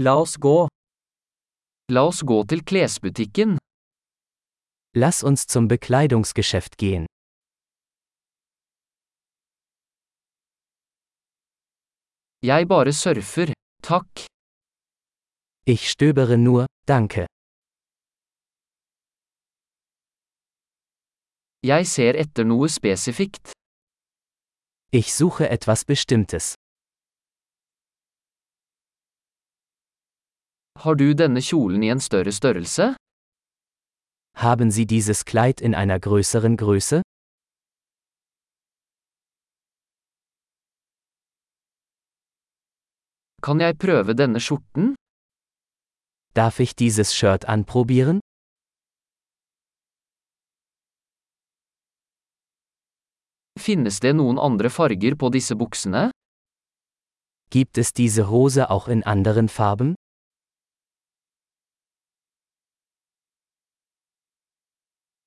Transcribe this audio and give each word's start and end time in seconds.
La 0.00 0.14
oss 0.14 0.36
gå. 0.38 0.68
La 1.90 2.02
oss 2.06 2.20
gå 2.22 2.36
til 2.50 2.60
klesbutikken. 2.70 3.56
Lass 4.94 5.24
uns 5.24 5.44
zum 5.46 5.66
Bekleidungsgeschäft 5.66 6.76
gehen. 6.78 7.06
Jeg 12.42 12.68
bare 12.68 12.92
surfer, 12.92 13.52
takk. 13.82 14.22
Ich 15.66 15.90
stöbere 15.90 16.36
nur, 16.38 16.66
danke. 16.86 17.26
Jeg 21.62 21.86
ser 21.86 22.14
etter 22.14 22.44
noe 22.44 22.68
spesifikt. 22.68 23.50
Ich 24.92 25.12
suche 25.12 25.48
etwas 25.48 25.84
Bestimmtes. 25.84 26.54
Har 30.84 30.94
du 30.94 31.10
denne 31.10 31.40
kjolen 31.42 31.82
i 31.82 31.88
en 31.90 31.98
større 31.98 32.30
størrelse? 32.30 32.84
Haben 34.36 34.70
Sie 34.70 34.86
dieses 34.86 35.24
Kleid 35.24 35.60
in 35.60 35.74
einer 35.74 35.98
größeren 35.98 36.56
Größe? 36.56 37.02
Kan 43.42 43.58
jeg 43.60 43.78
prøve 43.78 44.14
denne 44.14 44.38
skjorten? 44.38 44.94
Darf 46.34 46.60
ich 46.60 46.76
dieses 46.76 47.12
Shirt 47.12 47.44
anprobieren? 47.48 48.20
Finnes 53.58 53.98
det 53.98 54.14
noen 54.14 54.38
andre 54.38 54.70
farger 54.70 55.18
på 55.18 55.34
disse 55.34 55.56
buksene? 55.58 56.10
Gibt 57.50 57.78
es 57.78 57.92
diese 57.92 58.30
Hose 58.30 58.70
auch 58.70 58.86
in 58.86 59.02
anderen 59.02 59.48
Farben? 59.48 59.96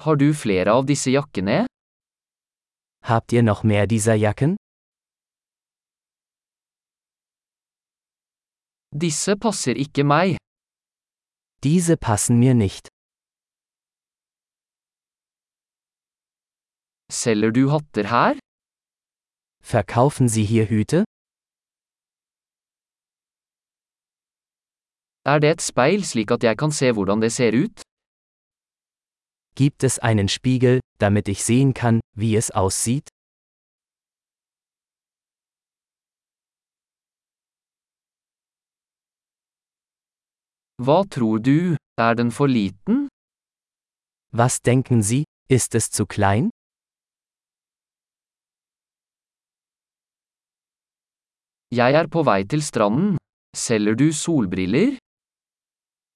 Har 0.00 0.16
du 0.16 0.34
flere 0.34 0.72
av 0.72 0.86
disse 0.86 1.10
jakkene? 1.10 1.66
Habt 3.04 3.32
ihr 3.32 3.42
noch 3.42 3.62
mehr 3.64 3.86
dieser 3.86 4.14
Jacken? 4.14 4.56
Disse 8.90 9.36
passer 9.36 9.76
ikke 9.76 10.04
meg. 10.04 10.36
Diese 11.64 11.96
passen 11.96 12.38
mir 12.38 12.54
nicht. 12.54 12.88
Selger 17.12 17.50
du 17.52 17.70
hatter 17.70 18.10
her? 18.10 18.38
Verkaufen 19.62 20.28
Sie 20.28 20.44
hier 20.44 20.66
Hüte? 20.68 21.04
Er 25.24 25.40
det 25.40 25.50
et 25.56 25.62
speil 25.62 26.04
slik 26.04 26.30
at 26.30 26.44
jeg 26.44 26.58
kan 26.58 26.72
se 26.72 26.92
hvordan 26.92 27.20
det 27.22 27.32
ser 27.32 27.52
ut? 27.64 27.80
Gibt 29.56 29.84
es 29.84 30.00
einen 30.00 30.28
Spiegel, 30.28 30.80
damit 30.98 31.28
ich 31.28 31.44
sehen 31.44 31.74
kann, 31.74 32.00
wie 32.16 32.34
es 32.34 32.50
aussieht? 32.50 33.08
Hva 40.82 41.04
tror 41.04 41.38
du, 41.38 41.76
er 41.96 42.14
den 42.16 42.32
for 42.32 42.48
liten? 42.48 43.08
Was 44.32 44.60
denken 44.60 45.02
Sie, 45.02 45.22
ist 45.48 45.76
es 45.76 45.90
zu 45.90 46.04
klein? 46.04 46.50
Jeg 51.70 51.94
er 51.94 52.08
på 52.08 52.22
vei 52.26 52.42
til 52.44 52.62
stranden. 52.62 53.18
Selger 53.56 53.94
du 53.94 54.12
solbriller? 54.12 54.98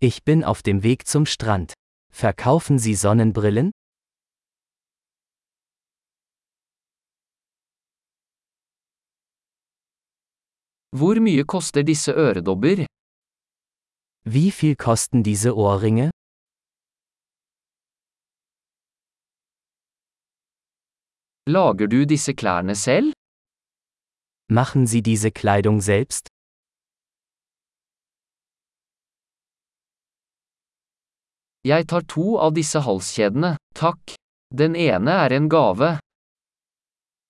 Ich 0.00 0.22
bin 0.24 0.44
auf 0.44 0.62
dem 0.62 0.82
Weg 0.82 1.06
zum 1.06 1.24
Strand. 1.24 1.72
Verkaufen 2.14 2.78
Sie 2.78 2.94
Sonnenbrillen? 2.94 3.72
Hvor 10.94 11.16
mye 11.20 11.44
koster 11.44 11.82
disse 11.82 12.12
øredobber? 12.12 12.86
Wie 14.24 14.50
viel 14.50 14.76
kosten 14.76 15.22
diese 15.22 15.56
Ohrringe? 15.56 16.10
Lager 21.48 21.88
du 21.88 22.06
disse 22.06 22.34
klærne 22.34 22.76
selv? 22.76 23.12
Machen 24.48 24.86
Sie 24.86 25.02
diese 25.02 25.30
Kleidung 25.30 25.80
selbst? 25.80 26.31
Jeg 31.64 31.86
tar 31.86 32.02
to 32.10 32.38
av 32.42 32.56
disse 32.58 32.80
halskjedene, 32.82 33.52
takk. 33.78 34.16
Den 34.50 34.74
ene 34.74 35.12
er 35.24 35.32
en 35.36 35.48
gave. 35.48 36.00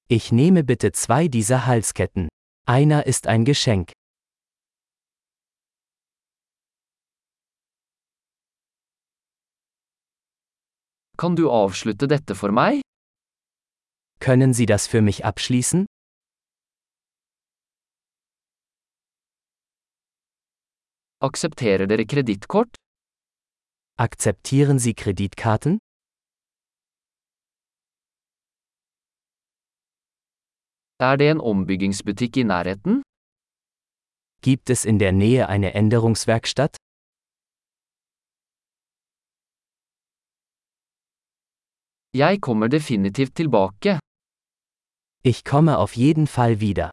Ich 0.09 0.33
nehme 0.33 0.65
bitte 0.65 0.93
zwei 0.93 1.29
dieser 1.29 1.67
Halsketten. 1.67 2.29
Einer 2.67 3.07
ist 3.07 3.27
ein 3.27 3.45
Geschenk. 3.45 3.93
Kan 11.19 11.37
du 11.37 11.51
avslutte 11.51 12.09
dette 12.09 12.35
for 12.35 12.51
meg? 12.53 12.81
Können 14.19 14.55
Sie 14.55 14.67
das 14.67 14.87
für 14.87 15.03
mich 15.03 15.25
abschließen? 15.27 15.87
Aksepterer 21.21 21.87
dere 21.87 22.07
kredittkort? 22.07 22.82
Akzeptieren 23.99 24.79
Sie 24.79 24.95
Kreditkarten? 24.95 25.79
Er 30.99 31.17
det 31.17 31.31
en 31.31 31.41
ombyggingsbutikk 31.41 32.37
i 32.37 32.43
nærheten? 32.43 33.03
Gibt 34.41 34.71
es 34.71 34.85
in 34.85 34.99
der 34.99 35.13
Nähe 35.13 35.49
eine 35.49 35.75
Änderungswerkstatt? 35.75 36.77
Jeg 42.15 42.41
kommer 42.41 42.69
definitivt 42.69 43.35
tilbake. 43.37 43.99
Ich 45.25 45.45
komme 45.45 45.79
auf 45.79 45.97
jeden 45.97 46.27
Fall 46.27 46.61
wieder. 46.61 46.91